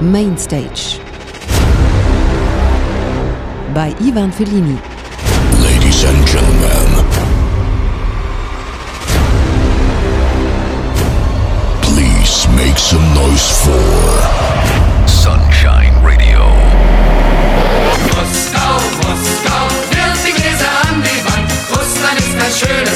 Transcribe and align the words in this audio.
Main 0.00 0.36
Stage 0.36 0.98
by 3.72 3.94
Ivan 3.98 4.30
Fellini. 4.30 4.76
Ladies 5.64 6.04
and 6.04 6.26
gentlemen, 6.26 6.88
please 11.80 12.46
make 12.56 12.76
some 12.76 13.02
noise 13.14 13.48
for 13.64 15.08
Sunshine 15.08 15.94
Radio. 16.04 16.44
Moskau, 18.12 18.76
Moskau, 19.00 19.64
wirf 19.90 20.20
die 20.26 20.32
Gläser 20.32 20.72
an 20.88 21.02
die 21.02 21.24
Wand. 21.24 21.50
Russland 21.72 22.18
ist 22.20 22.36
ein 22.36 22.52
schönes 22.52 22.95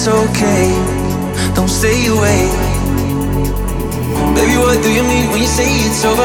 That's 0.00 0.16
okay, 0.32 0.72
don't 1.54 1.68
stay 1.68 2.06
away. 2.06 2.48
Baby, 4.32 4.56
what 4.56 4.82
do 4.82 4.88
you 4.88 5.02
mean 5.02 5.28
when 5.28 5.42
you 5.42 5.46
say 5.46 5.66
it's 5.68 6.02
over? 6.06 6.24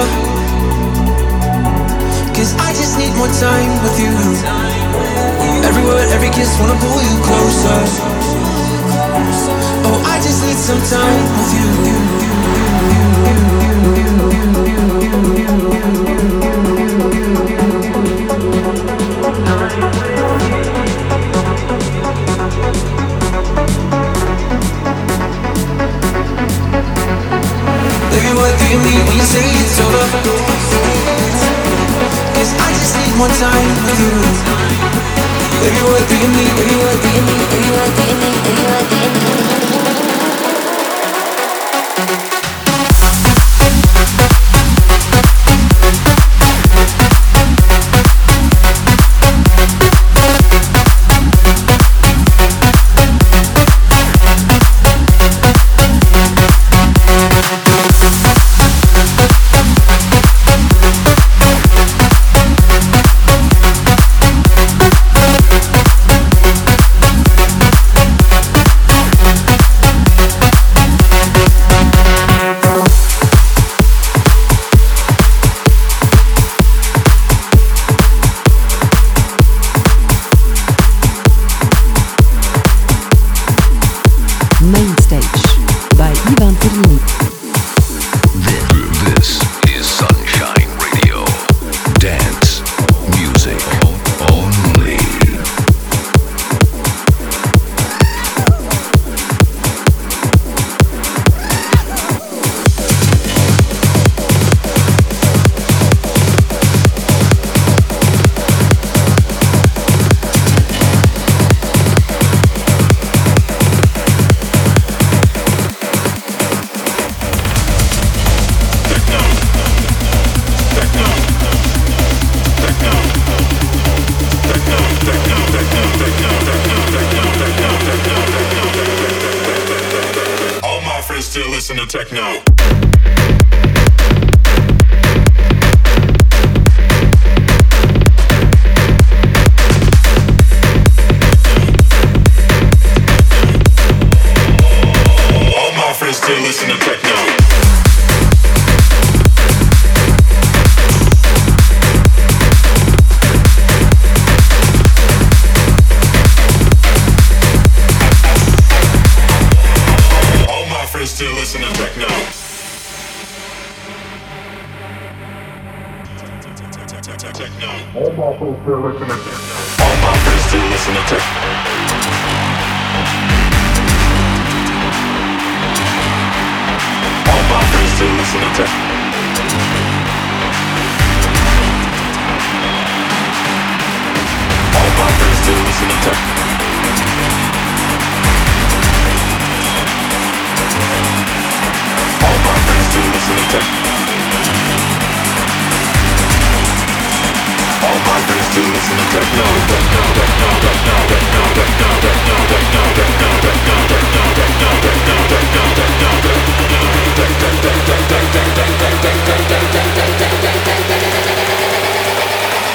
Cause 2.32 2.56
I 2.56 2.72
just 2.72 2.98
need 2.98 3.14
more 3.20 3.28
time 3.36 3.76
with 3.84 4.00
you. 4.00 4.16
Every 5.68 5.84
word, 5.84 6.08
every 6.16 6.32
kiss, 6.32 6.56
wanna 6.58 6.80
pull 6.80 7.04
you 7.04 7.20
closer. 7.28 7.84
Oh, 9.84 10.00
I 10.08 10.24
just 10.24 10.40
need 10.48 10.56
some 10.56 10.80
time 10.88 11.28
with 11.36 11.52
Baby, 11.60 11.68
what 28.46 28.62
you 28.70 28.78
mean 28.78 29.02
when 29.08 29.18
you 29.18 29.26
say 29.26 29.42
it's 29.42 29.80
over? 29.82 30.06
Cause 32.38 32.52
I 32.62 32.70
just 32.78 32.94
need 33.02 33.14
more 33.18 33.34
time 33.42 33.74
with 33.86 34.00
you. 34.06 34.14
Baby, 35.62 35.82
what 35.90 36.04
do 36.06 36.16
you 36.22 36.30
mean? 36.30 36.52
Baby, 36.54 36.76
what 36.78 36.98
do 37.02 37.10
you 37.10 37.24
mean? 37.26 37.42
Baby, 37.50 37.70
what 37.74 37.90
do 37.98 38.02
you 38.06 38.16
mean? 38.22 38.38
Baby, 38.46 38.64
what 38.70 38.90
do 38.90 38.96
you 39.02 39.10
mean? 39.10 39.65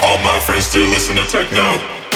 All 0.02 0.18
my 0.18 0.38
friends 0.40 0.66
still 0.66 0.88
listen 0.88 1.16
to 1.16 1.24
techno. 1.26 2.09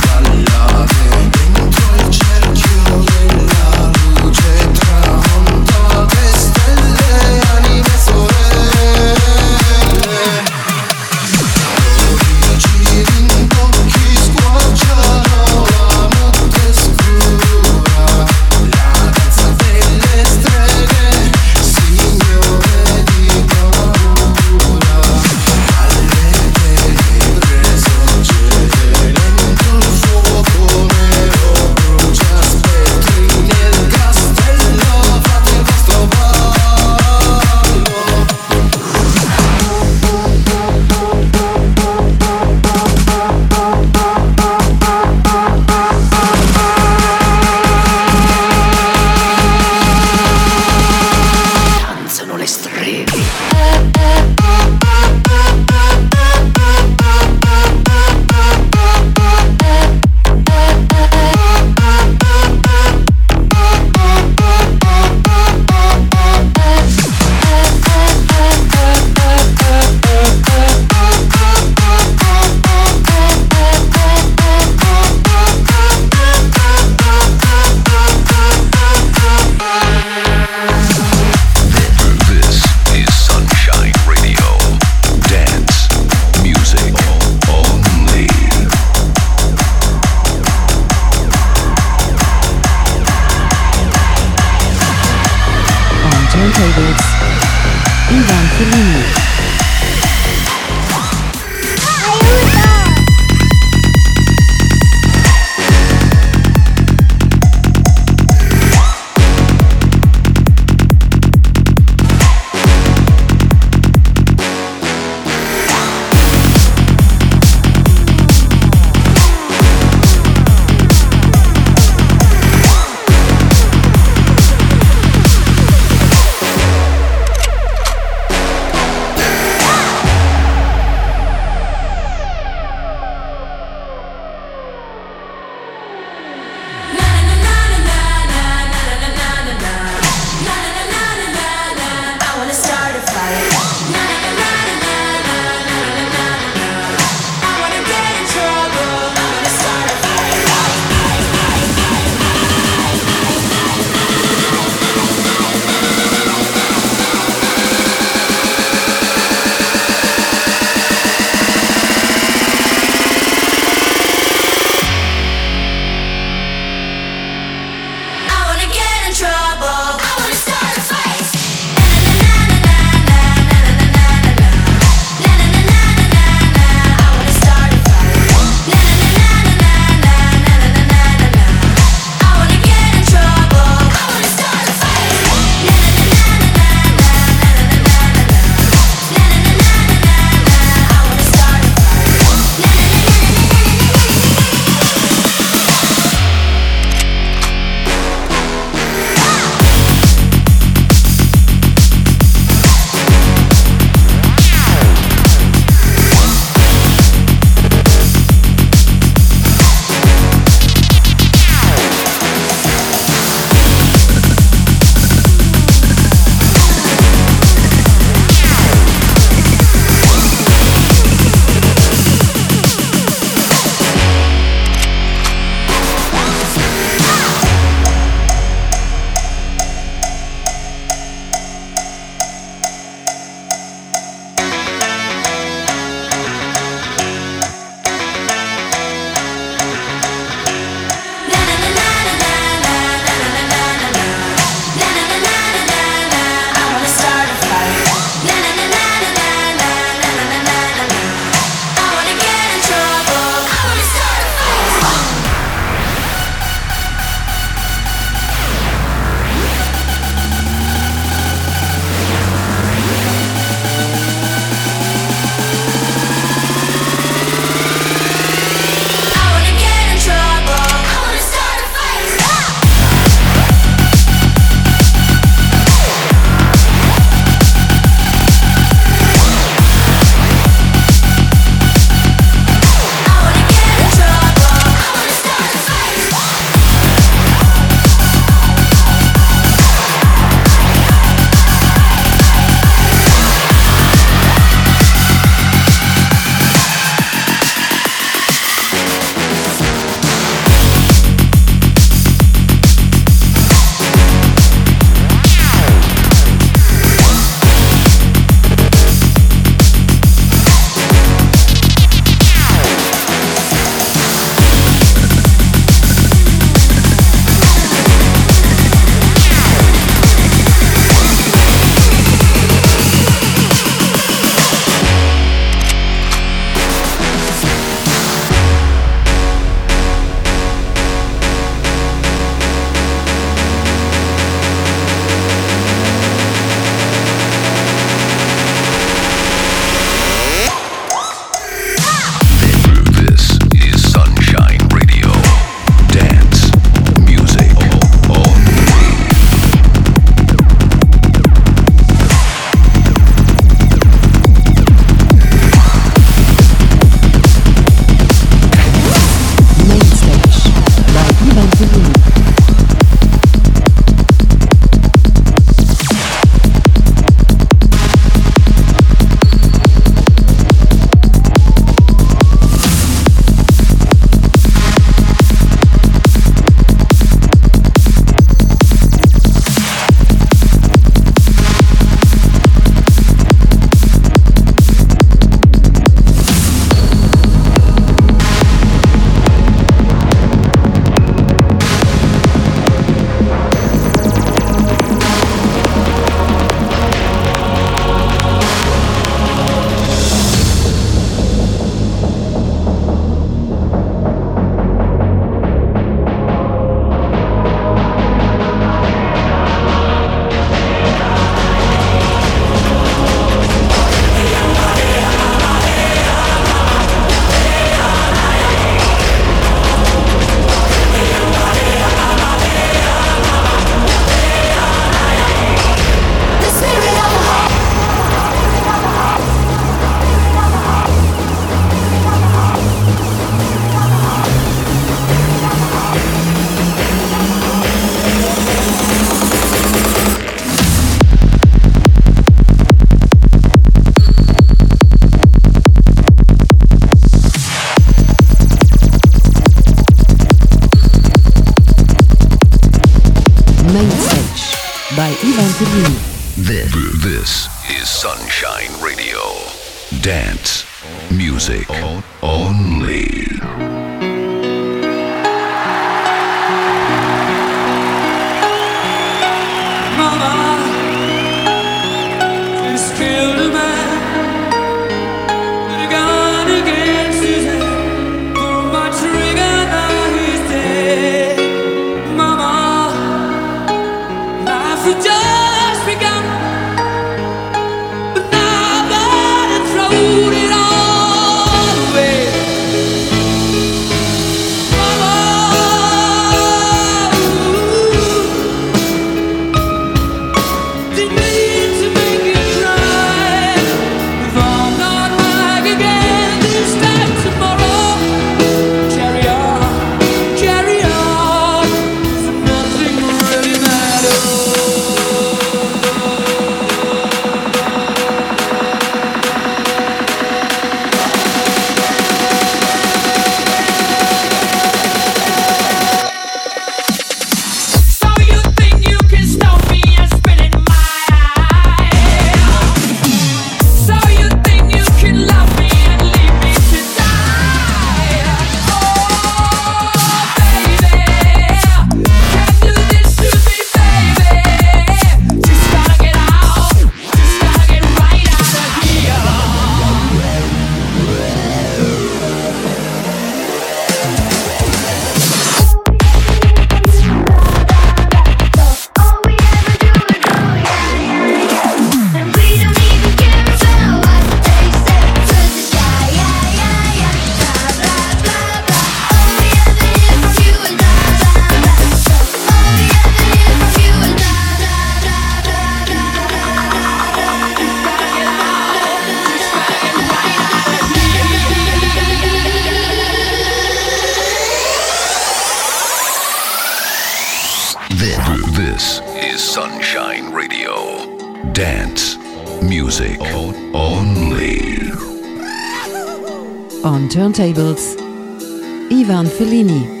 Fellini. 599.41 600.00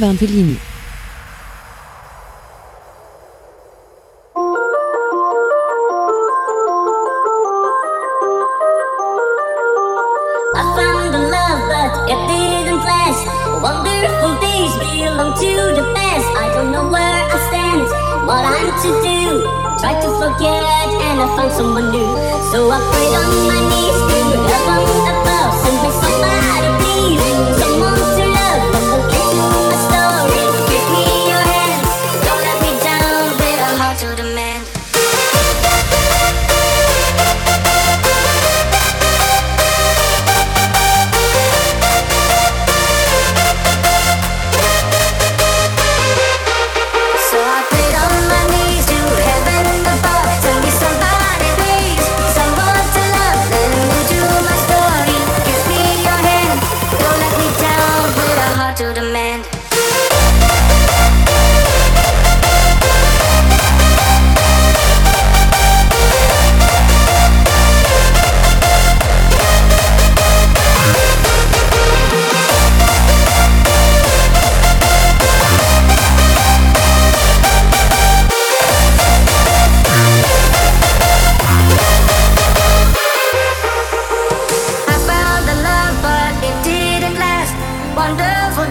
Ventolini. 0.00 0.69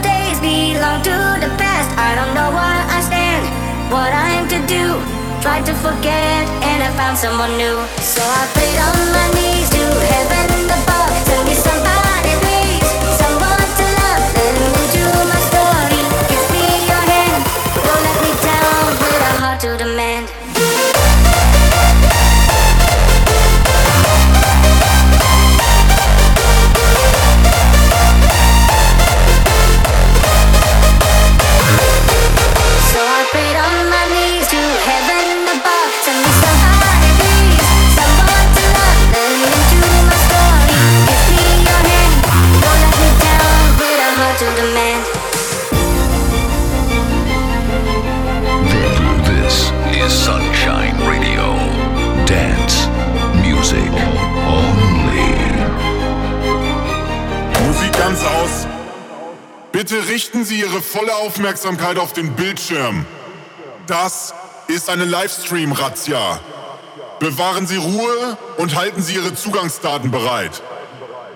Days 0.02 0.40
belong 0.40 1.02
to 1.04 1.16
the 1.44 1.52
past. 1.62 1.90
I 1.98 2.16
don't 2.16 2.34
know 2.34 2.50
where 2.52 2.82
I 2.96 3.00
stand, 3.02 3.44
what 3.92 4.12
I'm 4.12 4.48
to 4.50 4.60
do. 4.68 4.86
Tried 5.42 5.66
to 5.68 5.74
forget, 5.76 6.44
and 6.64 6.84
I 6.84 6.90
found 7.00 7.18
someone 7.18 7.56
new. 7.58 7.78
So 8.04 8.22
I 8.22 8.44
prayed 8.56 8.80
on 8.88 8.98
my 9.16 9.28
knees 9.36 9.70
to 9.70 9.84
heaven 10.12 10.79
Bitte 59.90 60.08
richten 60.08 60.46
Sie 60.46 60.60
Ihre 60.60 60.84
volle 60.84 61.16
Aufmerksamkeit 61.16 61.98
auf 61.98 62.14
den 62.14 62.34
Bildschirm. 62.34 63.08
Das 63.88 64.36
ist 64.68 64.88
eine 64.88 65.06
Livestream-Razzia. 65.06 66.40
Bewahren 67.20 67.66
Sie 67.66 67.78
Ruhe 67.78 68.38
und 68.58 68.76
halten 68.76 69.02
Sie 69.02 69.16
Ihre 69.16 69.34
Zugangsdaten 69.34 70.12
bereit. 70.12 70.62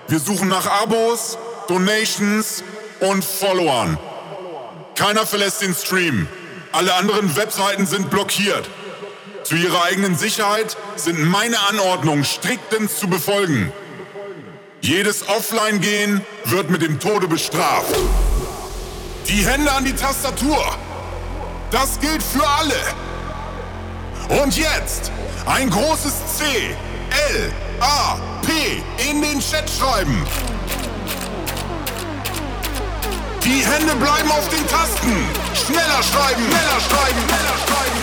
Wir 0.06 0.20
suchen 0.20 0.46
nach 0.46 0.66
Abos, 0.66 1.36
Donations 1.66 2.62
und 3.00 3.24
Followern. 3.24 3.98
Keiner 4.94 5.26
verlässt 5.26 5.62
den 5.62 5.74
Stream. 5.74 6.28
Alle 6.70 6.94
anderen 6.94 7.34
Webseiten 7.34 7.86
sind 7.86 8.08
blockiert. 8.08 8.70
Zu 9.42 9.56
Ihrer 9.56 9.82
eigenen 9.82 10.16
Sicherheit 10.16 10.76
sind 10.94 11.20
meine 11.24 11.58
Anordnungen 11.70 12.24
striktens 12.24 13.00
zu 13.00 13.08
befolgen. 13.08 13.72
Jedes 14.80 15.28
Offline-Gehen 15.28 16.20
wird 16.44 16.70
mit 16.70 16.82
dem 16.82 17.00
Tode 17.00 17.26
bestraft. 17.26 17.96
Die 19.26 19.46
Hände 19.46 19.72
an 19.72 19.84
die 19.84 19.94
Tastatur. 19.94 20.62
Das 21.70 21.98
gilt 21.98 22.22
für 22.22 22.46
alle. 22.46 22.80
Und 24.42 24.56
jetzt 24.56 25.10
ein 25.46 25.70
großes 25.70 26.12
C, 26.36 26.44
L, 27.30 27.52
A, 27.80 28.16
P 28.42 28.82
in 29.10 29.22
den 29.22 29.40
Chat 29.40 29.68
schreiben. 29.70 30.26
Die 33.42 33.64
Hände 33.64 33.94
bleiben 33.96 34.30
auf 34.30 34.48
den 34.48 34.66
Tasten. 34.68 35.26
Schneller 35.54 36.02
schreiben, 36.02 36.42
schneller 36.42 36.80
schreiben, 36.80 37.20
schneller 37.28 37.58
schreiben. 37.66 38.00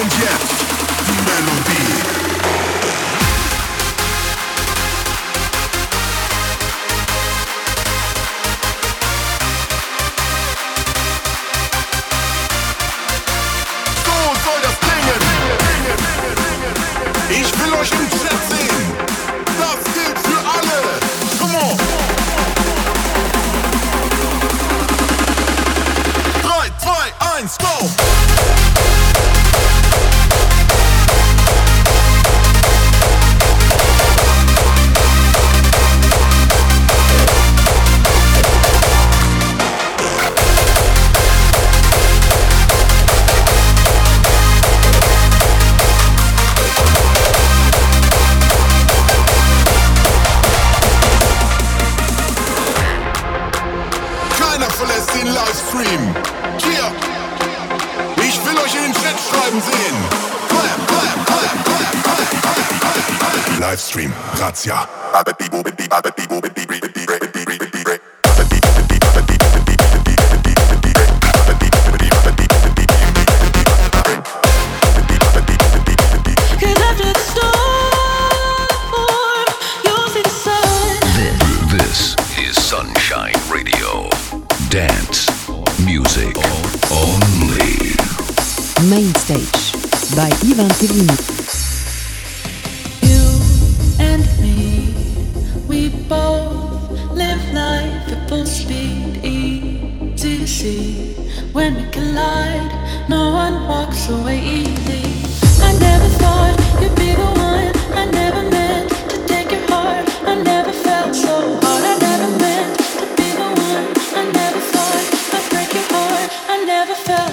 Und 0.00 0.12
jetzt 0.20 0.54
die 1.06 1.20
Melodie. 1.22 2.03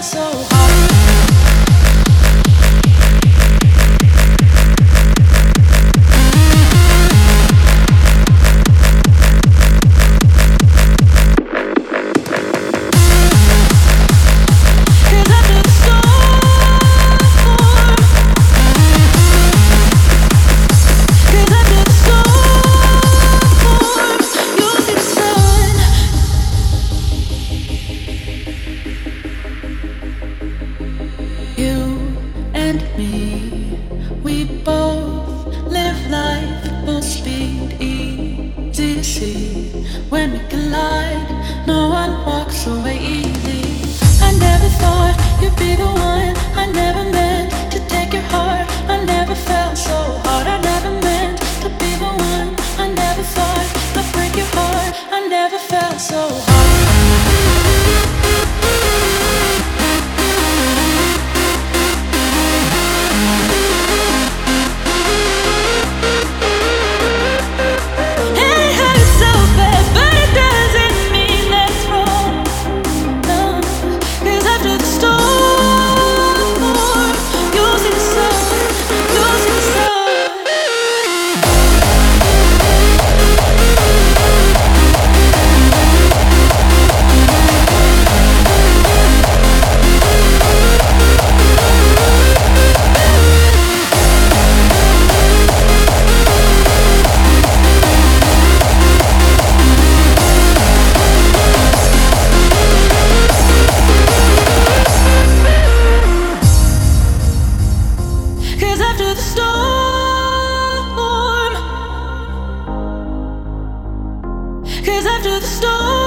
so 0.01 0.50
Cause 114.83 115.05
after 115.05 115.39
the 115.39 115.45
storm 115.45 116.00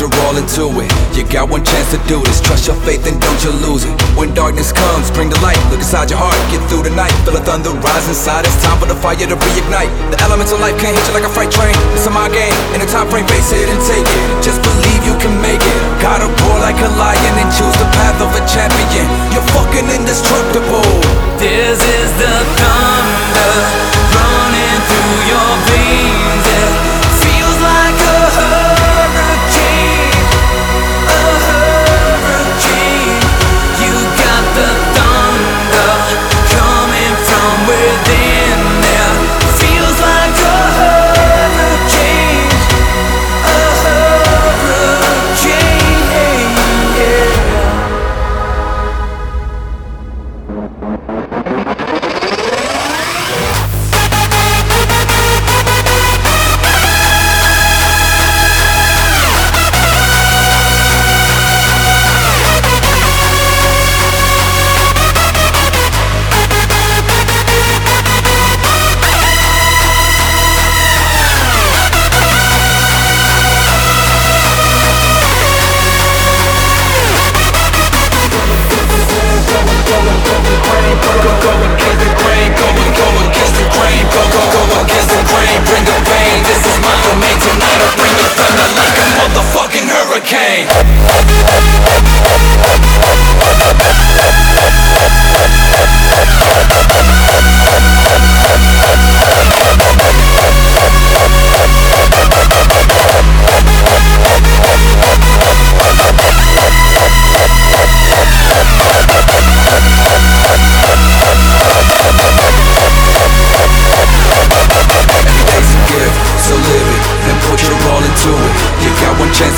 and 0.00 0.10
put 0.10 0.14
your 0.14 0.26
all 0.26 0.36
into 0.36 0.70
it. 0.82 0.90
You 1.16 1.24
got 1.26 1.48
one 1.50 1.64
chance 1.64 1.90
to 1.90 1.98
do 2.06 2.22
this. 2.22 2.40
Trust 2.40 2.66
your 2.66 2.76
faith 2.86 3.06
and 3.06 3.20
don't 3.20 3.40
you 3.42 3.50
lose 3.66 3.84
it. 3.84 3.94
When 4.16 4.34
darkness 4.34 4.72
comes, 4.72 5.10
bring 5.10 5.30
the 5.30 5.38
light. 5.40 5.58
Look 5.70 5.80
inside 5.80 6.10
your 6.10 6.18
heart, 6.18 6.36
get 6.50 6.62
through 6.70 6.86
the 6.86 6.94
night. 6.94 7.12
Feel 7.24 7.34
the 7.34 7.42
thunder 7.42 7.70
rise 7.70 8.06
inside. 8.08 8.46
It's 8.46 8.58
time 8.62 8.78
for 8.78 8.86
the 8.86 8.94
fire 8.94 9.16
to 9.16 9.36
reignite. 9.36 9.90
The 10.10 10.18
elements 10.22 10.52
of 10.52 10.60
life 10.60 10.78
can't 10.78 10.94
hit 10.94 11.04
you 11.06 11.14
like 11.14 11.26
a 11.26 11.32
freight 11.32 11.50
train. 11.50 11.74
It's 11.94 12.06
a 12.06 12.12
mind 12.12 12.32
game. 12.34 12.54
In 12.74 12.82
a 12.82 12.88
time 12.88 13.08
frame, 13.10 13.26
face 13.26 13.50
it 13.52 13.66
and 13.66 13.80
take 13.86 14.06
it. 14.06 14.22
Just 14.42 14.62
believe 14.62 15.02
you 15.02 15.16
can 15.18 15.34
make 15.42 15.62
it. 15.62 15.78
Gotta 15.98 16.26
roar 16.26 16.58
like 16.62 16.78
a 16.78 16.90
lion 16.98 17.34
and 17.38 17.50
choose 17.54 17.76
the 17.78 17.88
path 17.98 18.18
of 18.22 18.30
a 18.34 18.42
champion. 18.46 19.06
You're 19.34 19.46
fucking 19.54 19.88
indestructible. 19.90 20.90
This 21.42 21.78
is 21.78 22.08
the 22.18 22.34
thunder 22.58 23.54
running 24.14 24.78
through 24.86 25.18
your 25.26 25.50
veins. 25.66 26.07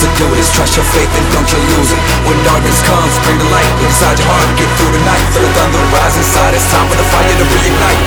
To 0.01 0.09
do 0.17 0.25
this. 0.33 0.49
Trust 0.57 0.77
your 0.77 0.85
faith 0.97 1.13
and 1.13 1.27
don't 1.33 1.45
you 1.53 1.61
lose 1.77 1.93
it. 1.93 2.01
When 2.25 2.41
darkness 2.45 2.81
comes, 2.89 3.13
bring 3.21 3.37
the 3.37 3.45
light. 3.53 3.69
Inside 3.85 4.17
your 4.17 4.33
heart, 4.33 4.49
get 4.57 4.71
through 4.81 4.97
the 4.97 5.03
night. 5.05 5.21
Feel 5.37 5.45
the 5.45 5.53
thunder 5.53 5.83
rise 5.93 6.17
inside. 6.17 6.55
It's 6.57 6.65
time 6.73 6.89
for 6.89 6.97
the 6.97 7.05
fire 7.13 7.29
to 7.29 7.45
reignite. 7.45 8.01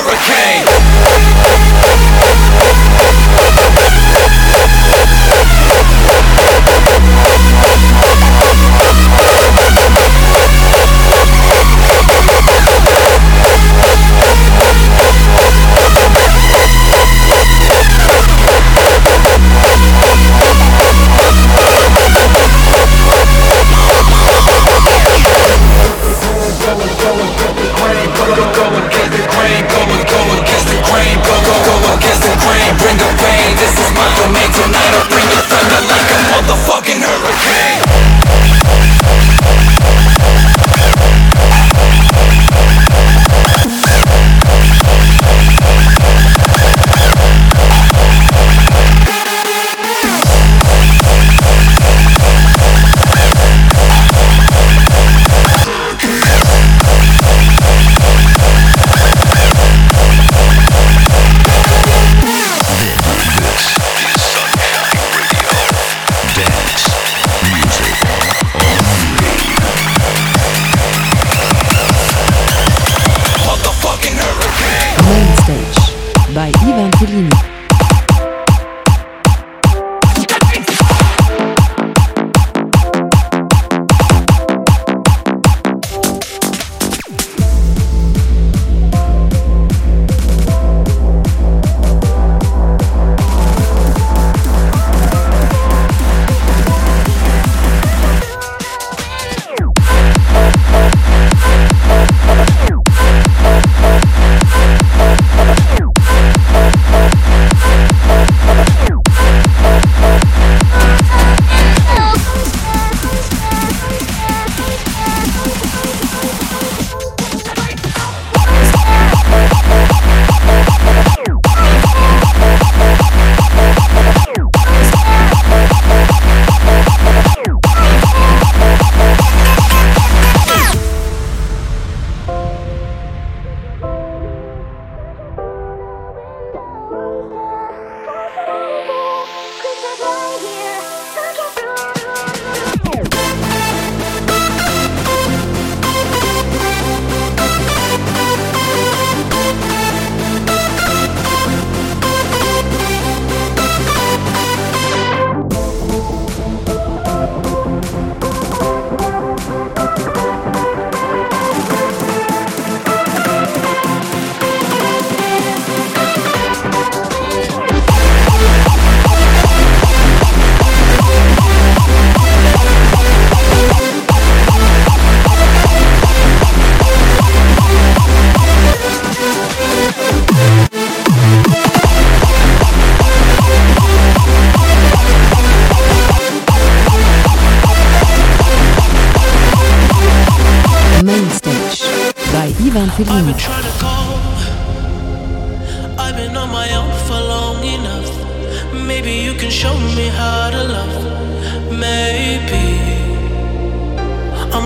Hurricane. 0.00 0.60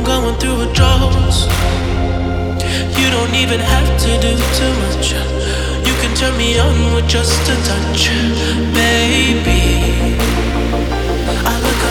Going 0.04 0.36
through 0.38 0.60
a 0.60 0.72
drought. 0.74 1.14
You 2.98 3.10
don't 3.10 3.34
even 3.34 3.58
have 3.58 3.88
to 4.02 4.10
do 4.20 4.36
too 4.58 4.72
much. 4.84 5.12
You 5.86 5.94
can 6.02 6.14
turn 6.14 6.36
me 6.36 6.58
on 6.58 6.94
with 6.94 7.08
just 7.08 7.40
a 7.48 7.56
touch, 7.64 8.10
baby. 8.74 10.06
I 11.46 11.60
look 11.64 11.83